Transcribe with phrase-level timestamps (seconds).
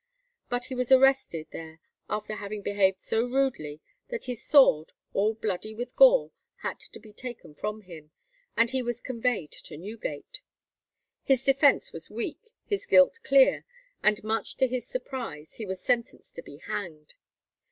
[0.49, 5.75] But he was arrested there after having behaved so rudely, that his sword, all bloody
[5.75, 6.31] with gore,
[6.63, 8.09] had to be taken from him,
[8.57, 10.41] and he was conveyed to Newgate.
[11.21, 13.63] His defence was weak, his guilt clear,
[14.01, 17.13] and much to his surprise, he was sentenced to be hanged.